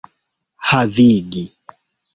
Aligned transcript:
havigi 0.69 1.45